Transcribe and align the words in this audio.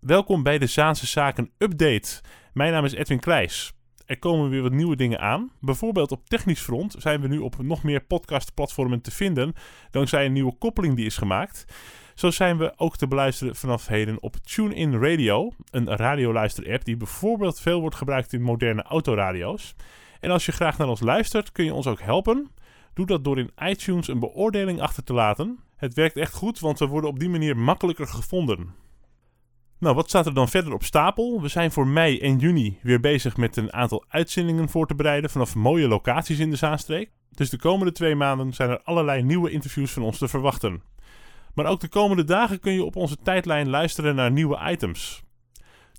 Welkom 0.00 0.42
bij 0.42 0.58
de 0.58 0.66
Zaanse 0.66 1.06
Zaken 1.06 1.50
Update. 1.58 2.20
Mijn 2.52 2.72
naam 2.72 2.84
is 2.84 2.92
Edwin 2.92 3.20
Kleijs. 3.20 3.72
Er 4.06 4.18
komen 4.18 4.50
weer 4.50 4.62
wat 4.62 4.72
nieuwe 4.72 4.96
dingen 4.96 5.20
aan. 5.20 5.50
Bijvoorbeeld 5.60 6.12
op 6.12 6.28
technisch 6.28 6.60
front 6.60 6.94
zijn 6.98 7.20
we 7.20 7.28
nu 7.28 7.38
op 7.38 7.62
nog 7.62 7.82
meer 7.82 8.00
podcastplatformen 8.00 9.00
te 9.00 9.10
vinden, 9.10 9.52
dankzij 9.90 10.26
een 10.26 10.32
nieuwe 10.32 10.56
koppeling 10.58 10.96
die 10.96 11.06
is 11.06 11.16
gemaakt. 11.16 11.64
Zo 12.14 12.30
zijn 12.30 12.58
we 12.58 12.72
ook 12.76 12.96
te 12.96 13.08
beluisteren 13.08 13.56
vanaf 13.56 13.86
heden 13.86 14.22
op 14.22 14.36
TuneIn 14.36 15.02
Radio, 15.02 15.52
een 15.70 15.96
radioluister-app 15.96 16.84
die 16.84 16.96
bijvoorbeeld 16.96 17.60
veel 17.60 17.80
wordt 17.80 17.96
gebruikt 17.96 18.32
in 18.32 18.42
moderne 18.42 18.82
autoradio's. 18.82 19.74
En 20.20 20.30
als 20.30 20.46
je 20.46 20.52
graag 20.52 20.78
naar 20.78 20.88
ons 20.88 21.00
luistert, 21.00 21.52
kun 21.52 21.64
je 21.64 21.74
ons 21.74 21.86
ook 21.86 22.00
helpen. 22.00 22.50
Doe 22.94 23.06
dat 23.06 23.24
door 23.24 23.38
in 23.38 23.50
iTunes 23.58 24.08
een 24.08 24.20
beoordeling 24.20 24.80
achter 24.80 25.04
te 25.04 25.12
laten. 25.12 25.58
Het 25.76 25.94
werkt 25.94 26.16
echt 26.16 26.34
goed, 26.34 26.58
want 26.58 26.78
we 26.78 26.86
worden 26.86 27.10
op 27.10 27.18
die 27.18 27.28
manier 27.28 27.56
makkelijker 27.56 28.06
gevonden. 28.06 28.88
Nou, 29.80 29.94
wat 29.94 30.08
staat 30.08 30.26
er 30.26 30.34
dan 30.34 30.48
verder 30.48 30.72
op 30.72 30.84
stapel? 30.84 31.40
We 31.40 31.48
zijn 31.48 31.72
voor 31.72 31.86
mei 31.86 32.18
en 32.18 32.38
juni 32.38 32.78
weer 32.82 33.00
bezig 33.00 33.36
met 33.36 33.56
een 33.56 33.72
aantal 33.72 34.04
uitzendingen 34.08 34.68
voor 34.68 34.86
te 34.86 34.94
bereiden 34.94 35.30
vanaf 35.30 35.54
mooie 35.54 35.88
locaties 35.88 36.38
in 36.38 36.50
de 36.50 36.56
Zaanstreek. 36.56 37.10
Dus 37.30 37.50
de 37.50 37.58
komende 37.58 37.92
twee 37.92 38.14
maanden 38.14 38.52
zijn 38.52 38.70
er 38.70 38.82
allerlei 38.82 39.22
nieuwe 39.22 39.50
interviews 39.50 39.92
van 39.92 40.02
ons 40.02 40.18
te 40.18 40.28
verwachten. 40.28 40.82
Maar 41.54 41.66
ook 41.66 41.80
de 41.80 41.88
komende 41.88 42.24
dagen 42.24 42.60
kun 42.60 42.72
je 42.72 42.84
op 42.84 42.96
onze 42.96 43.16
tijdlijn 43.22 43.68
luisteren 43.68 44.14
naar 44.14 44.30
nieuwe 44.30 44.58
items. 44.70 45.22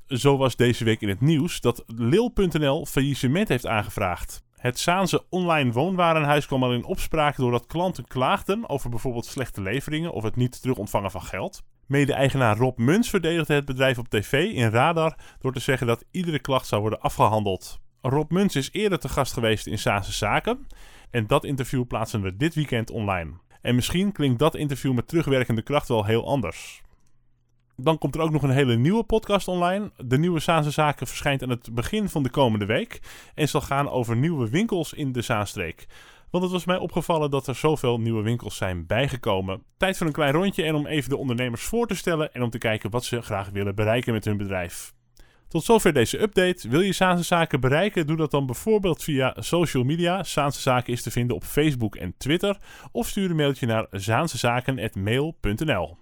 Zo 0.08 0.38
was 0.38 0.56
deze 0.56 0.84
week 0.84 1.02
in 1.02 1.10
het 1.10 1.22
nieuws 1.22 1.62
dat 1.62 1.84
Lil.nl 1.88 2.86
faillissement 2.86 3.48
heeft 3.48 3.68
aangevraagd. 3.68 4.44
Het 4.56 4.80
Zaanse 4.80 5.26
online 5.30 5.72
woonwarenhuis 5.72 6.46
kwam 6.46 6.64
al 6.64 6.74
in 6.74 6.86
opspraak 6.86 7.36
doordat 7.36 7.66
klanten 7.66 8.08
klaagden 8.08 8.70
over 8.70 8.90
bijvoorbeeld 8.90 9.26
slechte 9.26 9.62
leveringen 9.62 10.12
of 10.12 10.24
het 10.24 10.36
niet 10.36 10.62
terugontvangen 10.62 11.12
van 11.12 11.22
geld. 11.22 11.64
Mede-eigenaar 11.92 12.58
Rob 12.58 12.78
Muns 12.78 13.10
verdedigde 13.10 13.54
het 13.54 13.66
bedrijf 13.66 13.98
op 13.98 14.10
tv 14.10 14.54
in 14.54 14.70
Radar 14.70 15.16
door 15.40 15.54
te 15.54 15.60
zeggen 15.60 15.88
dat 15.88 16.06
iedere 16.12 16.40
klacht 16.40 16.68
zou 16.68 16.82
worden 16.82 17.02
afgehandeld. 17.02 17.80
Rob 18.02 18.32
Muns 18.32 18.56
is 18.56 18.70
eerder 18.72 19.00
te 19.00 19.10
gast 19.10 19.34
geweest 19.34 19.68
in 19.68 19.80
Zaanse 19.80 20.12
Zaken 20.12 20.68
en 21.10 21.28
dat 21.28 21.44
interview 21.44 21.88
plaatsen 21.88 22.22
we 22.22 22.36
dit 22.36 22.56
weekend 22.56 22.92
online. 22.92 23.32
En 23.62 23.76
misschien 23.76 24.12
klinkt 24.12 24.40
dat 24.40 24.56
interview 24.56 24.94
met 24.94 25.08
terugwerkende 25.08 25.62
kracht 25.62 25.88
wel 25.88 26.06
heel 26.06 26.28
anders. 26.28 26.82
Dan 27.76 27.98
komt 27.98 28.16
er 28.16 28.22
ook 28.22 28.32
nog 28.32 28.44
een 28.44 28.50
hele 28.50 28.76
nieuwe 28.76 29.04
podcast 29.04 29.48
online. 29.48 29.92
De 29.98 30.18
nieuwe 30.18 30.40
Zaanse 30.40 30.72
Zaken 30.72 31.08
verschijnt 31.08 31.44
aan 31.44 31.50
het 31.50 31.74
begin 31.74 32.10
van 32.10 32.24
de 32.24 32.30
komende 32.30 32.66
week. 32.66 33.00
En 33.36 33.50
zal 33.50 33.62
gaan 33.62 33.90
over 33.90 34.16
nieuwe 34.16 34.50
winkels 34.50 34.94
in 34.94 35.12
de 35.12 35.22
Zaanstreek. 35.22 35.88
Want 36.32 36.44
het 36.44 36.54
was 36.54 36.66
mij 36.66 36.78
opgevallen 36.78 37.32
dat 37.32 37.48
er 37.48 37.56
zoveel 37.56 38.00
nieuwe 38.00 38.22
winkels 38.22 38.56
zijn 38.56 38.86
bijgekomen. 38.86 39.64
Tijd 39.78 39.98
voor 39.98 40.08
een 40.08 40.14
klein 40.14 40.34
rondje 40.34 40.64
en 40.64 40.76
om 40.76 40.86
even 40.86 41.10
de 41.10 41.18
ondernemers 41.18 41.64
voor 41.64 41.88
te 41.88 41.96
stellen 41.96 42.34
en 42.34 42.42
om 42.42 42.50
te 42.50 42.58
kijken 42.58 42.90
wat 42.90 43.06
ze 43.06 43.22
graag 43.22 43.50
willen 43.50 43.76
bereiken 43.76 44.14
met 44.14 44.26
hun 44.26 44.38
bedrijf. 44.38 44.94
Tot 45.48 45.64
zover 45.64 45.94
deze 45.94 46.22
update. 46.22 46.70
Wil 46.70 46.82
je 46.82 46.94
Zaanse 46.94 47.24
Zaken 47.24 47.60
bereiken? 47.60 48.08
Doe 48.08 48.18
dat 48.18 48.32
dan 48.32 48.46
bijvoorbeeld 48.46 49.04
via 49.04 49.36
social 49.40 49.84
media. 49.84 50.24
Zaanse 50.24 50.62
Zaken 50.62 50.94
is 50.94 51.02
te 51.02 51.12
vinden 51.12 51.36
op 51.36 51.44
Facebook 51.44 51.96
en 51.96 52.14
Twitter. 52.18 52.58
Of 52.92 53.08
stuur 53.08 53.30
een 53.30 53.36
mailtje 53.36 53.66
naar 53.66 53.88
zaansezaken.mail.nl 53.92 56.01